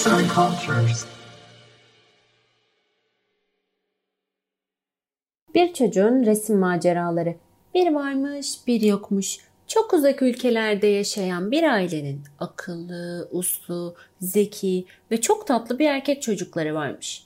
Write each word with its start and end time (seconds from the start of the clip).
Arts 0.00 0.12
and 0.12 0.26
Cultures. 0.34 1.04
Bir 5.54 5.72
çocuğun 5.72 6.26
resim 6.26 6.58
maceraları. 6.58 7.34
Bir 7.74 7.94
varmış, 7.94 8.66
bir 8.66 8.80
yokmuş. 8.80 9.38
Çok 9.66 9.94
uzak 9.94 10.22
ülkelerde 10.22 10.86
yaşayan 10.86 11.50
bir 11.50 11.62
ailenin 11.62 12.20
akıllı, 12.38 13.28
uslu, 13.32 13.94
zeki 14.20 14.84
ve 15.10 15.20
çok 15.20 15.46
tatlı 15.46 15.78
bir 15.78 15.86
erkek 15.86 16.22
çocukları 16.22 16.74
varmış. 16.74 17.24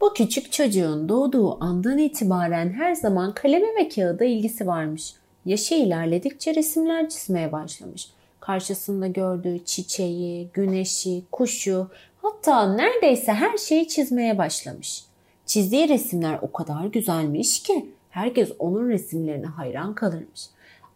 Bu 0.00 0.14
küçük 0.14 0.52
çocuğun 0.52 1.08
doğduğu 1.08 1.64
andan 1.64 1.98
itibaren 1.98 2.72
her 2.72 2.94
zaman 2.94 3.34
kaleme 3.34 3.68
ve 3.80 3.88
kağıda 3.88 4.24
ilgisi 4.24 4.66
varmış. 4.66 5.14
Yaşı 5.44 5.74
ilerledikçe 5.74 6.54
resimler 6.54 7.08
çizmeye 7.08 7.52
başlamış. 7.52 8.08
Karşısında 8.40 9.06
gördüğü 9.06 9.64
çiçeği, 9.64 10.48
güneşi, 10.54 11.22
kuşu, 11.32 11.90
hatta 12.22 12.74
neredeyse 12.74 13.32
her 13.32 13.58
şeyi 13.58 13.88
çizmeye 13.88 14.38
başlamış. 14.38 15.04
Çizdiği 15.46 15.88
resimler 15.88 16.38
o 16.42 16.52
kadar 16.52 16.84
güzelmiş 16.84 17.62
ki 17.62 17.86
herkes 18.10 18.52
onun 18.58 18.88
resimlerine 18.88 19.46
hayran 19.46 19.94
kalırmış. 19.94 20.46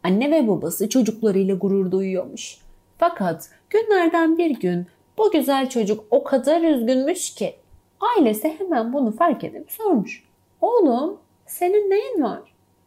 Anne 0.02 0.30
ve 0.30 0.48
babası 0.48 0.88
çocuklarıyla 0.88 1.54
gurur 1.54 1.90
duyuyormuş. 1.90 2.58
Fakat 2.98 3.50
günlerden 3.70 4.38
bir 4.38 4.50
gün 4.50 4.86
bu 5.18 5.30
güzel 5.30 5.68
çocuk 5.68 6.04
o 6.10 6.24
kadar 6.24 6.62
üzgünmüş 6.62 7.34
ki 7.34 7.54
ailesi 8.00 8.56
hemen 8.58 8.92
bunu 8.92 9.16
fark 9.16 9.44
edip 9.44 9.70
sormuş. 9.70 10.24
Oğlum 10.60 11.18
senin 11.46 11.90
neyin 11.90 12.22
var? 12.22 12.40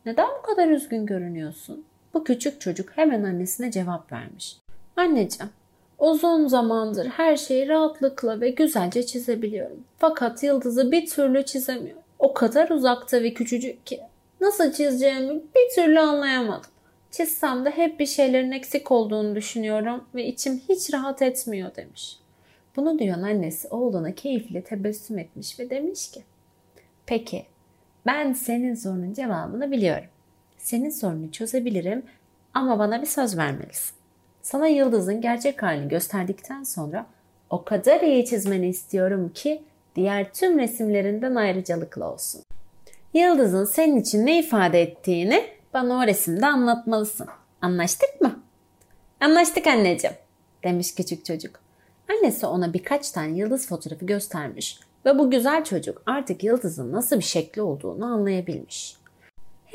Neden 0.05 0.27
bu 0.39 0.41
kadar 0.41 0.67
üzgün 0.67 1.05
görünüyorsun? 1.05 1.85
Bu 2.15 2.23
küçük 2.23 2.61
çocuk 2.61 2.89
hemen 2.97 3.23
annesine 3.23 3.71
cevap 3.71 4.11
vermiş. 4.11 4.57
Anneciğim, 4.97 5.51
uzun 5.99 6.47
zamandır 6.47 7.05
her 7.05 7.37
şeyi 7.37 7.67
rahatlıkla 7.67 8.41
ve 8.41 8.49
güzelce 8.49 9.05
çizebiliyorum. 9.05 9.83
Fakat 9.97 10.43
yıldızı 10.43 10.91
bir 10.91 11.05
türlü 11.05 11.45
çizemiyorum. 11.45 12.01
O 12.19 12.33
kadar 12.33 12.69
uzakta 12.69 13.23
ve 13.23 13.33
küçücük 13.33 13.85
ki 13.85 14.01
nasıl 14.41 14.71
çizeceğimi 14.71 15.33
bir 15.33 15.75
türlü 15.75 15.99
anlayamadım. 15.99 16.71
Çizsem 17.11 17.65
de 17.65 17.69
hep 17.69 17.99
bir 17.99 18.05
şeylerin 18.05 18.51
eksik 18.51 18.91
olduğunu 18.91 19.35
düşünüyorum 19.35 20.03
ve 20.15 20.25
içim 20.25 20.61
hiç 20.69 20.93
rahat 20.93 21.21
etmiyor 21.21 21.75
demiş. 21.75 22.19
Bunu 22.75 22.99
duyan 22.99 23.21
annesi 23.21 23.67
oğluna 23.67 24.15
keyifle 24.15 24.61
tebessüm 24.61 25.19
etmiş 25.19 25.59
ve 25.59 25.69
demiş 25.69 26.11
ki 26.11 26.23
Peki 27.05 27.45
ben 28.05 28.33
senin 28.33 28.75
sorunun 28.75 29.13
cevabını 29.13 29.71
biliyorum. 29.71 30.09
Senin 30.65 30.89
sorunu 30.89 31.31
çözebilirim 31.31 32.03
ama 32.53 32.79
bana 32.79 33.01
bir 33.01 33.07
söz 33.07 33.37
vermelisin. 33.37 33.95
Sana 34.41 34.67
yıldızın 34.67 35.21
gerçek 35.21 35.63
halini 35.63 35.87
gösterdikten 35.87 36.63
sonra 36.63 37.05
o 37.49 37.63
kadar 37.63 38.01
iyi 38.01 38.25
çizmeni 38.25 38.67
istiyorum 38.67 39.31
ki 39.33 39.63
diğer 39.95 40.33
tüm 40.33 40.59
resimlerinden 40.59 41.35
ayrıcalıklı 41.35 42.05
olsun. 42.05 42.41
Yıldızın 43.13 43.65
senin 43.65 44.01
için 44.01 44.25
ne 44.25 44.39
ifade 44.39 44.81
ettiğini 44.81 45.43
bana 45.73 45.97
o 45.97 46.07
resimde 46.07 46.45
anlatmalısın. 46.45 47.27
Anlaştık 47.61 48.21
mı? 48.21 48.43
Anlaştık 49.19 49.67
anneciğim, 49.67 50.15
demiş 50.63 50.95
küçük 50.95 51.25
çocuk. 51.25 51.59
Annesi 52.09 52.45
ona 52.45 52.73
birkaç 52.73 53.11
tane 53.11 53.37
yıldız 53.37 53.67
fotoğrafı 53.67 54.05
göstermiş 54.05 54.79
ve 55.05 55.19
bu 55.19 55.31
güzel 55.31 55.63
çocuk 55.63 56.01
artık 56.05 56.43
yıldızın 56.43 56.91
nasıl 56.91 57.17
bir 57.17 57.23
şekli 57.23 57.61
olduğunu 57.61 58.05
anlayabilmiş. 58.05 59.04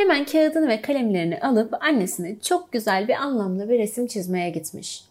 Hemen 0.00 0.24
kağıdını 0.24 0.68
ve 0.68 0.82
kalemlerini 0.82 1.40
alıp 1.40 1.74
annesine 1.82 2.40
çok 2.40 2.72
güzel 2.72 3.08
bir 3.08 3.14
anlamlı 3.14 3.68
bir 3.68 3.78
resim 3.78 4.06
çizmeye 4.06 4.50
gitmiş. 4.50 5.04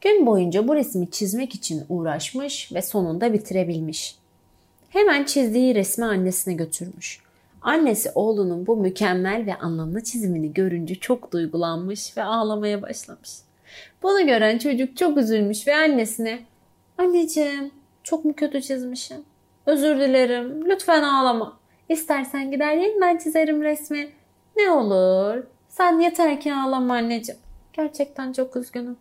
Gün 0.00 0.26
boyunca 0.26 0.68
bu 0.68 0.74
resmi 0.74 1.10
çizmek 1.10 1.54
için 1.54 1.84
uğraşmış 1.88 2.72
ve 2.72 2.82
sonunda 2.82 3.32
bitirebilmiş. 3.32 4.16
Hemen 4.88 5.24
çizdiği 5.24 5.74
resmi 5.74 6.04
annesine 6.04 6.54
götürmüş. 6.54 7.20
Annesi 7.62 8.10
oğlunun 8.14 8.66
bu 8.66 8.76
mükemmel 8.76 9.46
ve 9.46 9.54
anlamlı 9.54 10.04
çizimini 10.04 10.54
görünce 10.54 10.94
çok 10.94 11.32
duygulanmış 11.32 12.16
ve 12.16 12.22
ağlamaya 12.22 12.82
başlamış. 12.82 13.30
Bunu 14.02 14.26
gören 14.26 14.58
çocuk 14.58 14.96
çok 14.96 15.18
üzülmüş 15.18 15.66
ve 15.66 15.76
annesine 15.76 16.38
Anneciğim 16.98 17.70
çok 18.02 18.24
mu 18.24 18.34
kötü 18.36 18.62
çizmişim? 18.62 19.24
Özür 19.66 20.00
dilerim. 20.00 20.70
Lütfen 20.70 21.02
ağlama. 21.02 21.58
İstersen 21.88 22.50
gider 22.50 22.76
yeniden 22.76 23.16
çizerim 23.16 23.62
resmi. 23.62 24.15
Ne 24.56 24.70
olur. 24.70 25.44
Sen 25.68 26.00
yeter 26.00 26.40
ki 26.40 26.54
ağlama 26.54 26.94
anneciğim. 26.94 27.40
Gerçekten 27.72 28.32
çok 28.32 28.56
üzgünüm. 28.56 28.96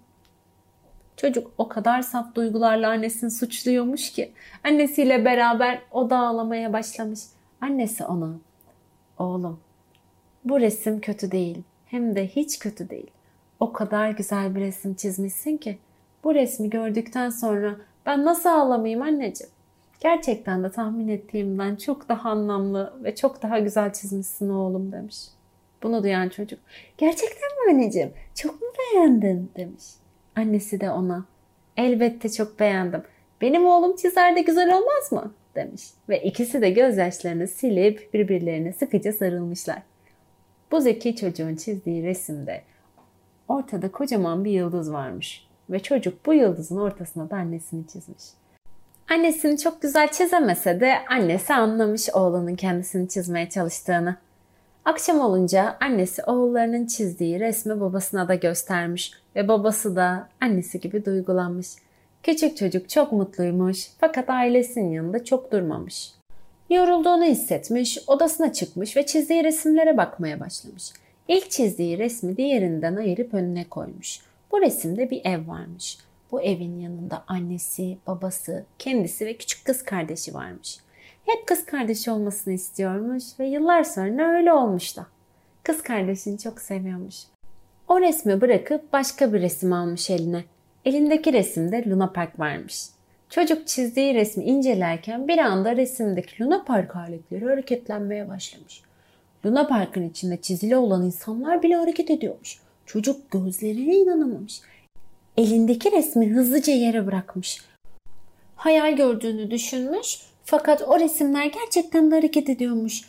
Çocuk 1.17 1.51
o 1.57 1.67
kadar 1.67 2.01
saf 2.01 2.35
duygularla 2.35 2.89
annesini 2.89 3.31
suçluyormuş 3.31 4.11
ki 4.11 4.31
annesiyle 4.63 5.25
beraber 5.25 5.81
o 5.91 6.09
da 6.09 6.17
ağlamaya 6.17 6.73
başlamış. 6.73 7.19
Annesi 7.61 8.05
ona 8.05 8.29
oğlum 9.19 9.59
bu 10.45 10.59
resim 10.59 11.01
kötü 11.01 11.31
değil 11.31 11.63
hem 11.85 12.16
de 12.16 12.27
hiç 12.27 12.59
kötü 12.59 12.89
değil. 12.89 13.11
O 13.59 13.73
kadar 13.73 14.09
güzel 14.09 14.55
bir 14.55 14.61
resim 14.61 14.93
çizmişsin 14.93 15.57
ki 15.57 15.77
bu 16.23 16.35
resmi 16.35 16.69
gördükten 16.69 17.29
sonra 17.29 17.75
ben 18.05 18.25
nasıl 18.25 18.49
ağlamayayım 18.49 19.01
anneciğim? 19.01 19.53
Gerçekten 19.99 20.63
de 20.63 20.72
tahmin 20.72 21.07
ettiğimden 21.07 21.75
çok 21.75 22.09
daha 22.09 22.29
anlamlı 22.29 22.93
ve 23.03 23.16
çok 23.16 23.41
daha 23.41 23.59
güzel 23.59 23.93
çizmişsin 23.93 24.49
oğlum 24.49 24.91
demiş. 24.91 25.34
Bunu 25.85 26.03
duyan 26.03 26.29
çocuk 26.29 26.59
gerçekten 26.97 27.50
mi 27.50 27.73
anneciğim 27.73 28.13
çok 28.35 28.62
mu 28.62 28.68
beğendin 28.79 29.51
demiş. 29.57 29.84
Annesi 30.35 30.81
de 30.81 30.91
ona 30.91 31.25
elbette 31.78 32.29
çok 32.29 32.59
beğendim. 32.59 33.03
Benim 33.41 33.66
oğlum 33.66 33.96
çizer 33.96 34.35
de 34.35 34.41
güzel 34.41 34.73
olmaz 34.73 35.12
mı? 35.12 35.34
demiş. 35.56 35.84
Ve 36.09 36.23
ikisi 36.23 36.62
de 36.62 36.69
gözyaşlarını 36.69 37.47
silip 37.47 38.13
birbirlerine 38.13 38.73
sıkıca 38.73 39.13
sarılmışlar. 39.13 39.81
Bu 40.72 40.81
zeki 40.81 41.16
çocuğun 41.16 41.56
çizdiği 41.56 42.03
resimde 42.03 42.62
ortada 43.47 43.91
kocaman 43.91 44.46
bir 44.46 44.52
yıldız 44.52 44.94
varmış. 44.94 45.47
Ve 45.69 45.79
çocuk 45.79 46.25
bu 46.25 46.34
yıldızın 46.34 46.78
ortasına 46.78 47.29
da 47.29 47.35
annesini 47.35 47.88
çizmiş. 47.88 48.23
Annesini 49.09 49.57
çok 49.57 49.81
güzel 49.81 50.12
çizemese 50.12 50.79
de 50.79 50.96
annesi 51.09 51.53
anlamış 51.53 52.09
oğlunun 52.13 52.56
kendisini 52.56 53.09
çizmeye 53.09 53.50
çalıştığını. 53.50 54.17
Akşam 54.85 55.19
olunca 55.19 55.78
annesi 55.81 56.23
oğullarının 56.23 56.85
çizdiği 56.85 57.40
resmi 57.40 57.81
babasına 57.81 58.28
da 58.28 58.35
göstermiş 58.35 59.12
ve 59.35 59.47
babası 59.47 59.96
da 59.96 60.29
annesi 60.41 60.79
gibi 60.79 61.06
duygulanmış. 61.06 61.68
Küçük 62.23 62.57
çocuk 62.57 62.90
çok 62.90 63.12
mutluymuş 63.12 63.88
fakat 64.00 64.29
ailesinin 64.29 64.91
yanında 64.91 65.23
çok 65.23 65.51
durmamış. 65.51 66.12
Yorulduğunu 66.69 67.23
hissetmiş, 67.23 68.00
odasına 68.07 68.53
çıkmış 68.53 68.97
ve 68.97 69.06
çizdiği 69.06 69.44
resimlere 69.44 69.97
bakmaya 69.97 70.40
başlamış. 70.40 70.91
İlk 71.28 71.52
çizdiği 71.52 71.97
resmi 71.97 72.38
diğerinden 72.38 72.96
ayırıp 72.96 73.34
önüne 73.34 73.63
koymuş. 73.63 74.19
Bu 74.52 74.62
resimde 74.62 75.09
bir 75.09 75.22
ev 75.25 75.47
varmış. 75.47 75.97
Bu 76.31 76.41
evin 76.41 76.79
yanında 76.79 77.23
annesi, 77.28 77.97
babası, 78.07 78.66
kendisi 78.79 79.25
ve 79.25 79.38
küçük 79.38 79.66
kız 79.66 79.84
kardeşi 79.84 80.34
varmış. 80.34 80.84
Hep 81.25 81.47
kız 81.47 81.65
kardeşi 81.65 82.11
olmasını 82.11 82.53
istiyormuş 82.53 83.23
ve 83.39 83.47
yıllar 83.47 83.83
sonra 83.83 84.37
öyle 84.37 84.53
olmuş 84.53 84.97
da. 84.97 85.05
Kız 85.63 85.81
kardeşini 85.81 86.37
çok 86.37 86.61
seviyormuş. 86.61 87.15
O 87.87 88.01
resmi 88.01 88.41
bırakıp 88.41 88.93
başka 88.93 89.33
bir 89.33 89.41
resim 89.41 89.73
almış 89.73 90.09
eline. 90.09 90.43
Elindeki 90.85 91.33
resimde 91.33 91.83
Luna 91.89 92.11
Park 92.11 92.39
varmış. 92.39 92.85
Çocuk 93.29 93.67
çizdiği 93.67 94.13
resmi 94.13 94.43
incelerken 94.43 95.27
bir 95.27 95.37
anda 95.37 95.77
resimdeki 95.77 96.43
Luna 96.43 96.63
Park 96.63 96.95
aletleri 96.95 97.45
hareketlenmeye 97.45 98.29
başlamış. 98.29 98.81
Luna 99.45 99.67
Park'ın 99.67 100.09
içinde 100.09 100.41
çizili 100.41 100.77
olan 100.77 101.05
insanlar 101.05 101.63
bile 101.63 101.75
hareket 101.75 102.09
ediyormuş. 102.09 102.59
Çocuk 102.85 103.31
gözlerine 103.31 103.95
inanamamış. 103.95 104.61
Elindeki 105.37 105.91
resmi 105.91 106.29
hızlıca 106.29 106.73
yere 106.73 107.07
bırakmış. 107.07 107.61
Hayal 108.55 108.95
gördüğünü 108.95 109.51
düşünmüş 109.51 110.19
fakat 110.45 110.81
o 110.81 110.99
resimler 110.99 111.45
gerçekten 111.45 112.11
de 112.11 112.15
hareket 112.15 112.49
ediyormuş. 112.49 113.01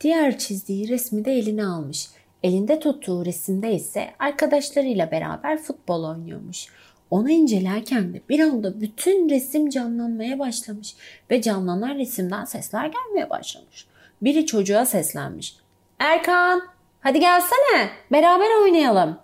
Diğer 0.00 0.38
çizdiği 0.38 0.88
resmi 0.88 1.24
de 1.24 1.32
eline 1.32 1.66
almış. 1.66 2.08
Elinde 2.42 2.80
tuttuğu 2.80 3.24
resimde 3.24 3.72
ise 3.72 4.10
arkadaşlarıyla 4.18 5.10
beraber 5.10 5.62
futbol 5.62 6.04
oynuyormuş. 6.04 6.66
Onu 7.10 7.30
incelerken 7.30 8.14
de 8.14 8.20
bir 8.28 8.40
anda 8.40 8.80
bütün 8.80 9.30
resim 9.30 9.70
canlanmaya 9.70 10.38
başlamış 10.38 10.94
ve 11.30 11.42
canlanan 11.42 11.98
resimden 11.98 12.44
sesler 12.44 12.86
gelmeye 12.86 13.30
başlamış. 13.30 13.86
Biri 14.22 14.46
çocuğa 14.46 14.86
seslenmiş. 14.86 15.56
Erkan 15.98 16.62
hadi 17.00 17.20
gelsene 17.20 17.90
beraber 18.12 18.62
oynayalım. 18.62 19.18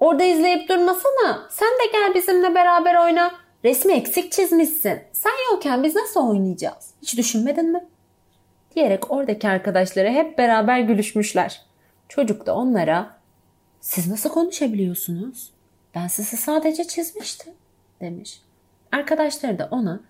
Orada 0.00 0.24
izleyip 0.24 0.68
durmasana. 0.68 1.46
Sen 1.50 1.68
de 1.68 1.92
gel 1.92 2.14
bizimle 2.14 2.54
beraber 2.54 2.94
oyna. 2.94 3.45
Resmi 3.64 3.92
eksik 3.92 4.32
çizmişsin. 4.32 5.00
Sen 5.12 5.52
yokken 5.52 5.82
biz 5.82 5.94
nasıl 5.94 6.28
oynayacağız? 6.28 6.90
Hiç 7.02 7.18
düşünmedin 7.18 7.72
mi? 7.72 7.84
Diyerek 8.74 9.10
oradaki 9.10 9.48
arkadaşları 9.48 10.10
hep 10.10 10.38
beraber 10.38 10.80
gülüşmüşler. 10.80 11.62
Çocuk 12.08 12.46
da 12.46 12.54
onlara 12.54 13.16
siz 13.80 14.08
nasıl 14.08 14.30
konuşabiliyorsunuz? 14.30 15.50
Ben 15.94 16.06
sizi 16.06 16.36
sadece 16.36 16.84
çizmiştim 16.84 17.52
demiş. 18.00 18.42
Arkadaşları 18.92 19.58
da 19.58 19.68
ona 19.70 20.00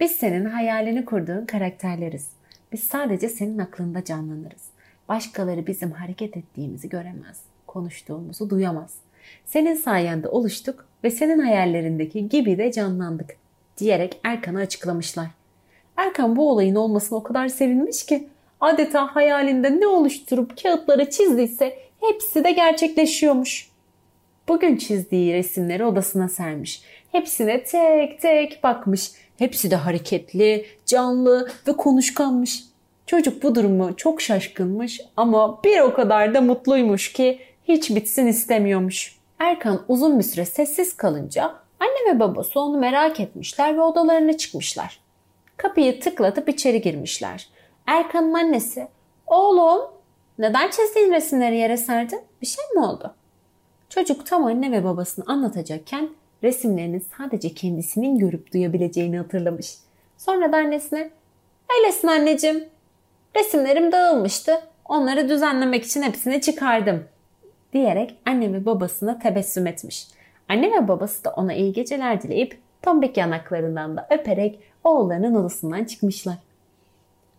biz 0.00 0.12
senin 0.12 0.44
hayalini 0.44 1.04
kurduğun 1.04 1.46
karakterleriz. 1.46 2.28
Biz 2.72 2.84
sadece 2.84 3.28
senin 3.28 3.58
aklında 3.58 4.04
canlanırız. 4.04 4.62
Başkaları 5.08 5.66
bizim 5.66 5.90
hareket 5.92 6.36
ettiğimizi 6.36 6.88
göremez. 6.88 7.40
Konuştuğumuzu 7.66 8.50
duyamaz. 8.50 8.94
Senin 9.44 9.74
sayende 9.74 10.28
oluştuk 10.28 10.87
ve 11.04 11.10
senin 11.10 11.38
hayallerindeki 11.38 12.28
gibi 12.28 12.58
de 12.58 12.72
canlandık 12.72 13.36
diyerek 13.78 14.20
Erkan'a 14.24 14.58
açıklamışlar. 14.58 15.26
Erkan 15.96 16.36
bu 16.36 16.50
olayın 16.50 16.74
olmasına 16.74 17.18
o 17.18 17.22
kadar 17.22 17.48
sevinmiş 17.48 18.06
ki 18.06 18.28
adeta 18.60 19.16
hayalinde 19.16 19.80
ne 19.80 19.86
oluşturup 19.86 20.62
kağıtlara 20.62 21.10
çizdiyse 21.10 21.78
hepsi 22.00 22.44
de 22.44 22.52
gerçekleşiyormuş. 22.52 23.68
Bugün 24.48 24.76
çizdiği 24.76 25.34
resimleri 25.34 25.84
odasına 25.84 26.28
sermiş. 26.28 26.82
Hepsine 27.12 27.64
tek 27.64 28.20
tek 28.20 28.62
bakmış. 28.64 29.10
Hepsi 29.38 29.70
de 29.70 29.76
hareketli, 29.76 30.66
canlı 30.86 31.50
ve 31.68 31.72
konuşkanmış. 31.72 32.64
Çocuk 33.06 33.42
bu 33.42 33.54
durumu 33.54 33.96
çok 33.96 34.22
şaşkınmış 34.22 35.00
ama 35.16 35.62
bir 35.64 35.80
o 35.80 35.94
kadar 35.94 36.34
da 36.34 36.40
mutluymuş 36.40 37.12
ki 37.12 37.38
hiç 37.68 37.90
bitsin 37.90 38.26
istemiyormuş. 38.26 39.17
Erkan 39.38 39.84
uzun 39.88 40.18
bir 40.18 40.24
süre 40.24 40.44
sessiz 40.44 40.96
kalınca 40.96 41.54
anne 41.80 42.14
ve 42.14 42.20
babası 42.20 42.60
onu 42.60 42.78
merak 42.78 43.20
etmişler 43.20 43.76
ve 43.76 43.80
odalarına 43.80 44.36
çıkmışlar. 44.36 45.00
Kapıyı 45.56 46.00
tıklatıp 46.00 46.48
içeri 46.48 46.80
girmişler. 46.80 47.48
Erkan'ın 47.86 48.34
annesi, 48.34 48.88
oğlum 49.26 49.90
neden 50.38 50.70
çizdiğin 50.70 51.12
resimleri 51.12 51.56
yere 51.56 51.76
serdin? 51.76 52.20
Bir 52.42 52.46
şey 52.46 52.64
mi 52.74 52.80
oldu? 52.80 53.14
Çocuk 53.88 54.26
tam 54.26 54.44
anne 54.44 54.72
ve 54.72 54.84
babasını 54.84 55.24
anlatacakken 55.28 56.08
resimlerini 56.42 57.00
sadece 57.18 57.54
kendisinin 57.54 58.18
görüp 58.18 58.52
duyabileceğini 58.52 59.18
hatırlamış. 59.18 59.74
Sonra 60.16 60.52
da 60.52 60.56
annesine 60.56 61.10
öylesin 61.76 62.08
anneciğim. 62.08 62.64
Resimlerim 63.36 63.92
dağılmıştı. 63.92 64.60
Onları 64.84 65.28
düzenlemek 65.28 65.84
için 65.84 66.02
hepsini 66.02 66.40
çıkardım. 66.40 67.04
Diyerek 67.72 68.14
anne 68.26 68.52
ve 68.52 68.66
babasına 68.66 69.18
tebessüm 69.18 69.66
etmiş. 69.66 70.06
Anne 70.48 70.72
ve 70.72 70.88
babası 70.88 71.24
da 71.24 71.30
ona 71.30 71.54
iyi 71.54 71.72
geceler 71.72 72.22
dileyip 72.22 72.58
tombik 72.82 73.16
yanaklarından 73.16 73.96
da 73.96 74.06
öperek 74.10 74.58
oğullarının 74.84 75.34
odasından 75.34 75.84
çıkmışlar. 75.84 76.36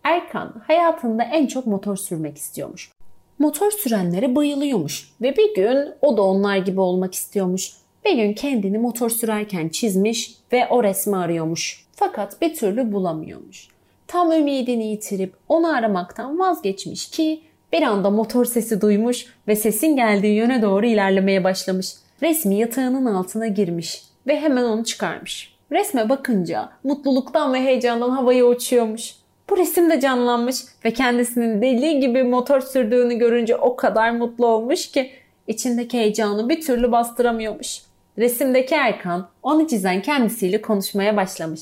Erkan 0.04 0.62
hayatında 0.66 1.22
en 1.22 1.46
çok 1.46 1.66
motor 1.66 1.96
sürmek 1.96 2.36
istiyormuş. 2.36 2.92
Motor 3.38 3.70
sürenlere 3.70 4.36
bayılıyormuş 4.36 5.12
ve 5.20 5.36
bir 5.36 5.54
gün 5.54 5.94
o 6.02 6.16
da 6.16 6.22
onlar 6.22 6.56
gibi 6.56 6.80
olmak 6.80 7.14
istiyormuş. 7.14 7.72
Bir 8.04 8.16
gün 8.16 8.32
kendini 8.32 8.78
motor 8.78 9.10
sürerken 9.10 9.68
çizmiş 9.68 10.34
ve 10.52 10.68
o 10.68 10.82
resmi 10.82 11.16
arıyormuş. 11.16 11.86
Fakat 11.92 12.40
bir 12.40 12.54
türlü 12.54 12.92
bulamıyormuş. 12.92 13.68
Tam 14.06 14.32
ümidini 14.32 14.86
yitirip 14.86 15.34
onu 15.48 15.74
aramaktan 15.74 16.38
vazgeçmiş 16.38 17.10
ki 17.10 17.42
bir 17.72 17.82
anda 17.82 18.10
motor 18.10 18.44
sesi 18.44 18.80
duymuş 18.80 19.26
ve 19.48 19.56
sesin 19.56 19.96
geldiği 19.96 20.34
yöne 20.34 20.62
doğru 20.62 20.86
ilerlemeye 20.86 21.44
başlamış. 21.44 21.94
Resmi 22.22 22.58
yatağının 22.58 23.06
altına 23.06 23.46
girmiş 23.46 24.02
ve 24.26 24.40
hemen 24.40 24.64
onu 24.64 24.84
çıkarmış. 24.84 25.54
Resme 25.72 26.08
bakınca 26.08 26.68
mutluluktan 26.84 27.54
ve 27.54 27.60
heyecandan 27.60 28.10
havaya 28.10 28.44
uçuyormuş. 28.44 29.14
Bu 29.50 29.56
resim 29.56 29.90
de 29.90 30.00
canlanmış 30.00 30.56
ve 30.84 30.92
kendisinin 30.92 31.62
deli 31.62 32.00
gibi 32.00 32.22
motor 32.22 32.60
sürdüğünü 32.60 33.14
görünce 33.18 33.56
o 33.56 33.76
kadar 33.76 34.10
mutlu 34.10 34.46
olmuş 34.46 34.90
ki 34.90 35.10
içindeki 35.46 35.98
heyecanı 35.98 36.48
bir 36.48 36.60
türlü 36.60 36.92
bastıramıyormuş. 36.92 37.82
Resimdeki 38.18 38.74
Erkan 38.74 39.28
onu 39.42 39.68
çizen 39.68 40.02
kendisiyle 40.02 40.62
konuşmaya 40.62 41.16
başlamış. 41.16 41.60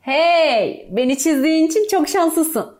Hey, 0.00 0.88
beni 0.90 1.18
çizdiğin 1.18 1.66
için 1.66 1.88
çok 1.90 2.08
şanslısın. 2.08 2.77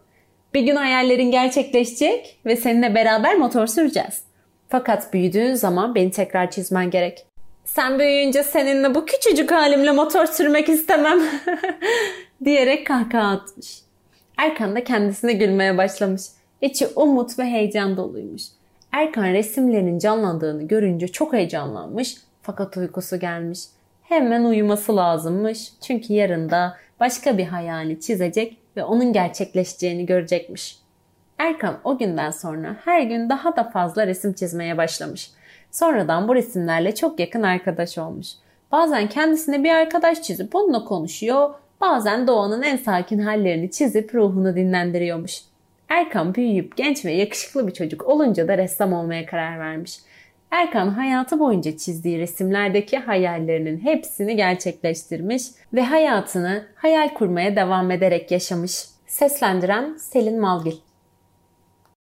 Bir 0.54 0.60
gün 0.60 0.76
hayallerin 0.76 1.30
gerçekleşecek 1.30 2.38
ve 2.46 2.56
seninle 2.56 2.94
beraber 2.94 3.36
motor 3.36 3.66
süreceğiz. 3.66 4.22
Fakat 4.68 5.12
büyüdüğün 5.12 5.54
zaman 5.54 5.94
beni 5.94 6.10
tekrar 6.10 6.50
çizmen 6.50 6.90
gerek. 6.90 7.26
Sen 7.64 7.98
büyüyünce 7.98 8.42
seninle 8.42 8.94
bu 8.94 9.06
küçücük 9.06 9.50
halimle 9.50 9.92
motor 9.92 10.26
sürmek 10.26 10.68
istemem 10.68 11.20
diyerek 12.44 12.86
kahkaha 12.86 13.30
atmış. 13.30 13.78
Erkan 14.36 14.76
da 14.76 14.84
kendisine 14.84 15.32
gülmeye 15.32 15.78
başlamış. 15.78 16.22
İçi 16.60 16.86
umut 16.86 17.38
ve 17.38 17.44
heyecan 17.44 17.96
doluymuş. 17.96 18.42
Erkan 18.92 19.24
resimlerinin 19.24 19.98
canlandığını 19.98 20.62
görünce 20.68 21.08
çok 21.08 21.32
heyecanlanmış 21.32 22.16
fakat 22.42 22.76
uykusu 22.76 23.20
gelmiş. 23.20 23.60
Hemen 24.02 24.44
uyuması 24.44 24.96
lazımmış 24.96 25.72
çünkü 25.80 26.12
yarın 26.12 26.50
da 26.50 26.76
başka 27.00 27.38
bir 27.38 27.44
hayali 27.44 28.00
çizecek 28.00 28.56
ve 28.78 28.84
onun 28.84 29.12
gerçekleşeceğini 29.12 30.06
görecekmiş. 30.06 30.78
Erkan 31.38 31.78
o 31.84 31.98
günden 31.98 32.30
sonra 32.30 32.76
her 32.84 33.02
gün 33.02 33.28
daha 33.28 33.56
da 33.56 33.64
fazla 33.64 34.06
resim 34.06 34.32
çizmeye 34.32 34.76
başlamış. 34.76 35.30
Sonradan 35.70 36.28
bu 36.28 36.34
resimlerle 36.34 36.94
çok 36.94 37.20
yakın 37.20 37.42
arkadaş 37.42 37.98
olmuş. 37.98 38.28
Bazen 38.72 39.08
kendisine 39.08 39.64
bir 39.64 39.70
arkadaş 39.70 40.22
çizip 40.22 40.54
onunla 40.54 40.84
konuşuyor, 40.84 41.50
bazen 41.80 42.26
doğanın 42.26 42.62
en 42.62 42.76
sakin 42.76 43.18
hallerini 43.18 43.70
çizip 43.70 44.14
ruhunu 44.14 44.56
dinlendiriyormuş. 44.56 45.40
Erkan 45.88 46.34
büyüyüp 46.34 46.76
genç 46.76 47.04
ve 47.04 47.12
yakışıklı 47.12 47.66
bir 47.66 47.72
çocuk 47.72 48.08
olunca 48.08 48.48
da 48.48 48.58
ressam 48.58 48.92
olmaya 48.92 49.26
karar 49.26 49.58
vermiş. 49.58 49.98
Erkan 50.50 50.88
hayatı 50.88 51.38
boyunca 51.38 51.76
çizdiği 51.76 52.18
resimlerdeki 52.18 52.98
hayallerinin 52.98 53.78
hepsini 53.78 54.36
gerçekleştirmiş 54.36 55.42
ve 55.74 55.82
hayatını 55.82 56.66
hayal 56.74 57.14
kurmaya 57.14 57.56
devam 57.56 57.90
ederek 57.90 58.30
yaşamış. 58.30 58.84
Seslendiren 59.06 59.96
Selin 59.96 60.40
Malgil 60.40 60.76